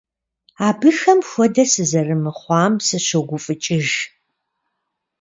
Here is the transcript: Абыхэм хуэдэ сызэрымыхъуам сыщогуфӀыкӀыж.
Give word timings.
Абыхэм 0.67 1.19
хуэдэ 1.29 1.63
сызэрымыхъуам 1.71 2.73
сыщогуфӀыкӀыж. 2.87 3.87